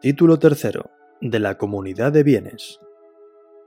[0.00, 0.92] Título tercero.
[1.20, 2.80] De la Comunidad de Bienes.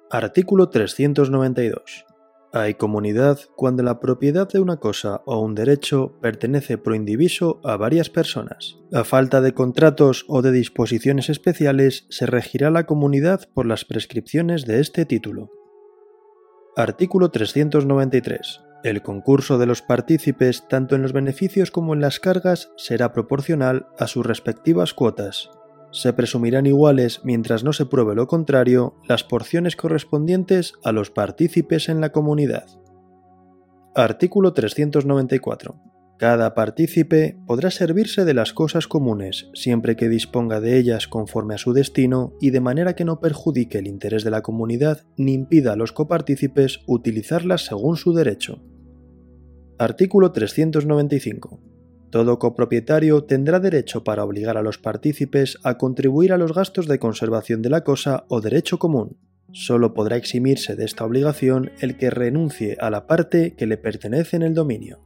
[0.09, 2.07] Artículo 392.
[2.51, 7.77] Hay comunidad cuando la propiedad de una cosa o un derecho pertenece pro indiviso a
[7.77, 8.79] varias personas.
[8.91, 14.65] A falta de contratos o de disposiciones especiales, se regirá la comunidad por las prescripciones
[14.65, 15.51] de este título.
[16.75, 18.59] Artículo 393.
[18.83, 23.85] El concurso de los partícipes, tanto en los beneficios como en las cargas, será proporcional
[23.99, 25.51] a sus respectivas cuotas,
[25.93, 31.87] se presumirán iguales mientras no se pruebe lo contrario las porciones correspondientes a los partícipes
[31.87, 32.65] en la comunidad.
[33.95, 35.79] Artículo 394.
[36.17, 41.57] Cada partícipe podrá servirse de las cosas comunes siempre que disponga de ellas conforme a
[41.57, 45.73] su destino y de manera que no perjudique el interés de la comunidad ni impida
[45.73, 48.63] a los copartícipes utilizarlas según su derecho.
[49.77, 51.72] Artículo 395.
[52.13, 56.99] Todo copropietario tendrá derecho para obligar a los partícipes a contribuir a los gastos de
[56.99, 59.17] conservación de la cosa o derecho común.
[59.51, 64.35] Solo podrá eximirse de esta obligación el que renuncie a la parte que le pertenece
[64.35, 64.99] en el dominio.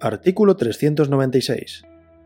[0.00, 1.82] Artículo 396.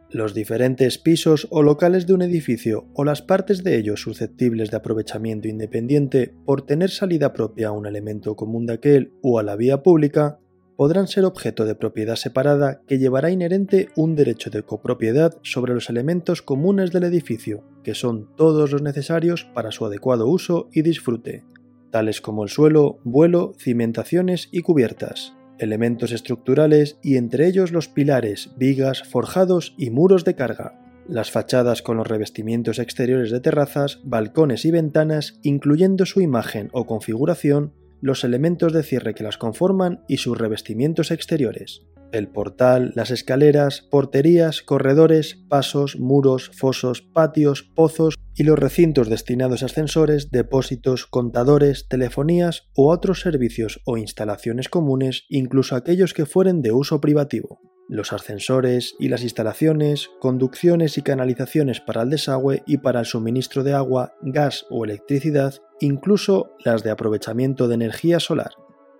[0.08, 4.76] Los diferentes pisos o locales de un edificio o las partes de ellos susceptibles de
[4.76, 9.56] aprovechamiento independiente por tener salida propia a un elemento común de aquel o a la
[9.56, 10.38] vía pública
[10.76, 15.88] podrán ser objeto de propiedad separada que llevará inherente un derecho de copropiedad sobre los
[15.90, 21.44] elementos comunes del edificio, que son todos los necesarios para su adecuado uso y disfrute,
[21.90, 28.50] tales como el suelo, vuelo, cimentaciones y cubiertas, elementos estructurales y entre ellos los pilares,
[28.56, 34.64] vigas, forjados y muros de carga, las fachadas con los revestimientos exteriores de terrazas, balcones
[34.64, 40.18] y ventanas, incluyendo su imagen o configuración, los elementos de cierre que las conforman y
[40.18, 41.82] sus revestimientos exteriores.
[42.12, 49.62] El portal, las escaleras, porterías, corredores, pasos, muros, fosos, patios, pozos y los recintos destinados
[49.62, 56.62] a ascensores, depósitos, contadores, telefonías u otros servicios o instalaciones comunes, incluso aquellos que fueren
[56.62, 62.78] de uso privativo los ascensores y las instalaciones, conducciones y canalizaciones para el desagüe y
[62.78, 68.50] para el suministro de agua, gas o electricidad, incluso las de aprovechamiento de energía solar,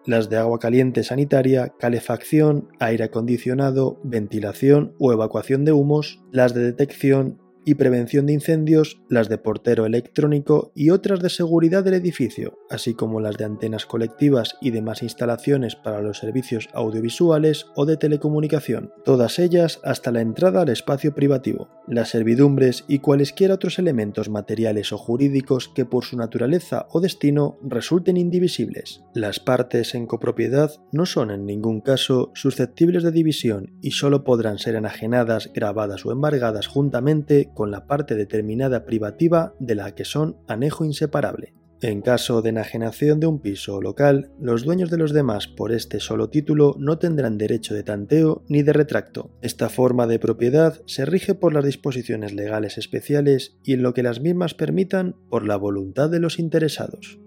[0.06, 6.62] las de agua caliente sanitaria, calefacción, aire acondicionado, ventilación o evacuación de humos, las de
[6.62, 12.58] detección, y prevención de incendios, las de portero electrónico y otras de seguridad del edificio,
[12.70, 17.96] así como las de antenas colectivas y demás instalaciones para los servicios audiovisuales o de
[17.96, 24.28] telecomunicación, todas ellas hasta la entrada al espacio privativo, las servidumbres y cualesquiera otros elementos
[24.28, 29.02] materiales o jurídicos que por su naturaleza o destino resulten indivisibles.
[29.14, 34.58] Las partes en copropiedad no son en ningún caso susceptibles de división y solo podrán
[34.58, 40.36] ser enajenadas, grabadas o embargadas juntamente con la parte determinada privativa de la que son
[40.46, 41.54] anejo inseparable.
[41.80, 45.70] En caso de enajenación de un piso o local, los dueños de los demás por
[45.70, 49.30] este solo título no tendrán derecho de tanteo ni de retracto.
[49.42, 54.02] Esta forma de propiedad se rige por las disposiciones legales especiales y en lo que
[54.02, 57.18] las mismas permitan por la voluntad de los interesados.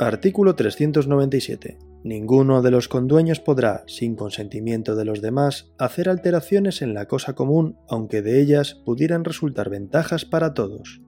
[0.00, 1.93] Artículo 397.
[2.04, 7.34] Ninguno de los condueños podrá, sin consentimiento de los demás, hacer alteraciones en la cosa
[7.34, 11.00] común, aunque de ellas pudieran resultar ventajas para todos.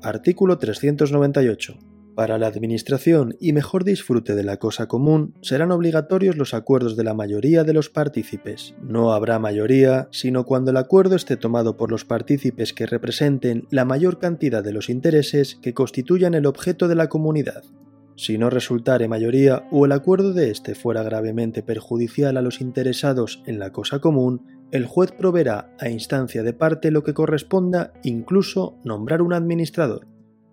[0.00, 1.78] Artículo 398.
[2.14, 7.04] Para la administración y mejor disfrute de la cosa común, serán obligatorios los acuerdos de
[7.04, 8.74] la mayoría de los partícipes.
[8.80, 13.84] No habrá mayoría, sino cuando el acuerdo esté tomado por los partícipes que representen la
[13.84, 17.62] mayor cantidad de los intereses que constituyan el objeto de la comunidad.
[18.16, 23.42] Si no resultare mayoría o el acuerdo de éste fuera gravemente perjudicial a los interesados
[23.46, 28.78] en la cosa común, el juez proveerá a instancia de parte lo que corresponda, incluso
[28.84, 30.06] nombrar un administrador.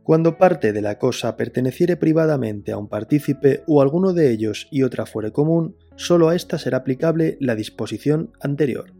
[0.04, 4.84] Cuando parte de la cosa perteneciere privadamente a un partícipe o alguno de ellos y
[4.84, 8.94] otra fuere común, sólo a ésta será aplicable la disposición anterior.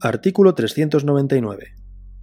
[0.00, 1.79] Artículo 399.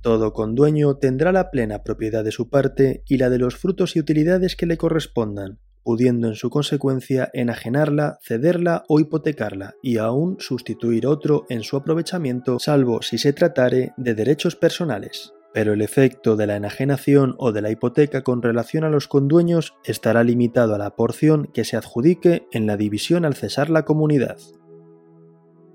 [0.07, 3.99] Todo condueño tendrá la plena propiedad de su parte y la de los frutos y
[3.99, 11.07] utilidades que le correspondan, pudiendo en su consecuencia enajenarla, cederla o hipotecarla y aún sustituir
[11.07, 15.33] otro en su aprovechamiento, salvo si se tratare de derechos personales.
[15.53, 19.73] Pero el efecto de la enajenación o de la hipoteca con relación a los condueños
[19.83, 24.37] estará limitado a la porción que se adjudique en la división al cesar la comunidad.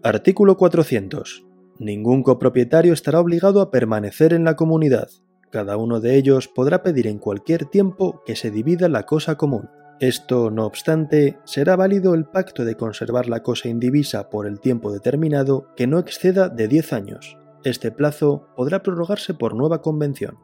[0.02, 1.51] Artículo 400.
[1.78, 5.08] Ningún copropietario estará obligado a permanecer en la comunidad.
[5.50, 9.68] Cada uno de ellos podrá pedir en cualquier tiempo que se divida la cosa común.
[10.00, 14.92] Esto, no obstante, será válido el pacto de conservar la cosa indivisa por el tiempo
[14.92, 17.38] determinado que no exceda de 10 años.
[17.64, 20.36] este plazo podrá prorrogarse por nueva convención.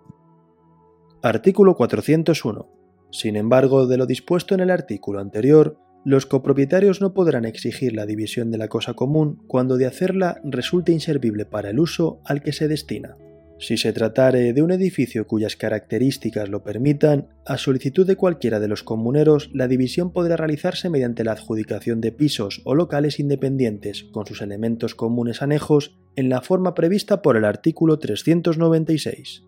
[1.23, 2.69] Artículo 401.
[3.11, 8.07] Sin embargo, de lo dispuesto en el artículo anterior, los copropietarios no podrán exigir la
[8.07, 12.53] división de la cosa común cuando de hacerla resulte inservible para el uso al que
[12.53, 13.17] se destina.
[13.61, 18.69] Si se tratare de un edificio cuyas características lo permitan, a solicitud de cualquiera de
[18.69, 24.27] los comuneros, la división podrá realizarse mediante la adjudicación de pisos o locales independientes con
[24.27, 29.45] sus elementos comunes anejos en la forma prevista por el artículo 396.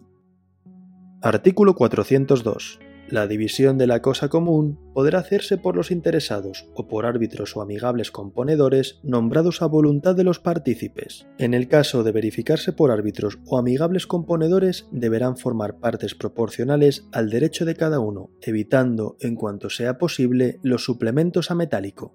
[1.22, 2.80] Artículo 402.
[3.10, 7.60] La división de la cosa común podrá hacerse por los interesados o por árbitros o
[7.60, 11.26] amigables componedores nombrados a voluntad de los partícipes.
[11.36, 17.30] En el caso de verificarse por árbitros o amigables componedores, deberán formar partes proporcionales al
[17.30, 22.14] derecho de cada uno, evitando, en cuanto sea posible, los suplementos a metálico.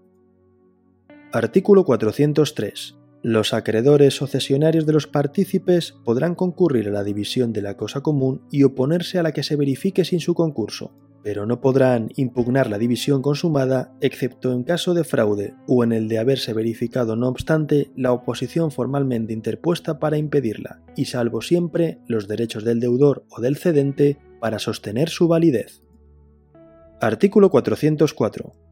[1.34, 2.96] Artículo 403.
[3.28, 8.02] Los acreedores o cesionarios de los partícipes podrán concurrir a la división de la cosa
[8.02, 10.94] común y oponerse a la que se verifique sin su concurso,
[11.24, 16.08] pero no podrán impugnar la división consumada excepto en caso de fraude o en el
[16.08, 22.28] de haberse verificado no obstante la oposición formalmente interpuesta para impedirla, y salvo siempre los
[22.28, 25.82] derechos del deudor o del cedente para sostener su validez.
[27.02, 28.65] Artículo 404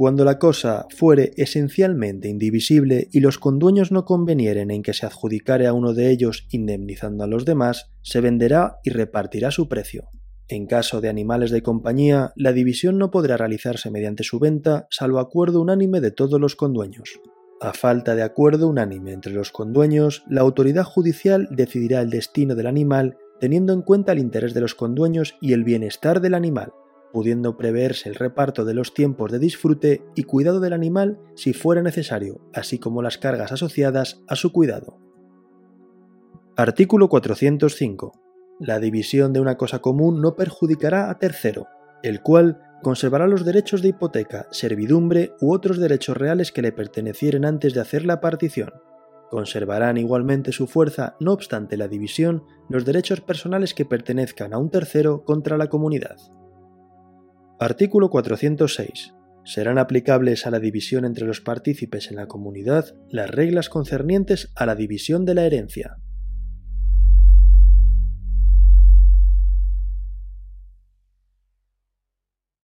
[0.00, 5.66] cuando la cosa fuere esencialmente indivisible y los condueños no convenieren en que se adjudicare
[5.66, 10.08] a uno de ellos indemnizando a los demás, se venderá y repartirá su precio.
[10.48, 15.18] En caso de animales de compañía, la división no podrá realizarse mediante su venta, salvo
[15.18, 17.20] acuerdo unánime de todos los condueños.
[17.60, 22.68] A falta de acuerdo unánime entre los condueños, la autoridad judicial decidirá el destino del
[22.68, 26.72] animal teniendo en cuenta el interés de los condueños y el bienestar del animal
[27.12, 31.82] pudiendo preverse el reparto de los tiempos de disfrute y cuidado del animal si fuera
[31.82, 34.98] necesario, así como las cargas asociadas a su cuidado.
[36.56, 38.12] Artículo 405.
[38.60, 41.66] La división de una cosa común no perjudicará a tercero,
[42.02, 47.44] el cual conservará los derechos de hipoteca, servidumbre u otros derechos reales que le pertenecieren
[47.44, 48.72] antes de hacer la partición.
[49.30, 54.70] Conservarán igualmente su fuerza, no obstante la división, los derechos personales que pertenezcan a un
[54.70, 56.16] tercero contra la comunidad.
[57.62, 59.12] Artículo 406.
[59.44, 64.64] Serán aplicables a la división entre los partícipes en la comunidad las reglas concernientes a
[64.64, 65.98] la división de la herencia.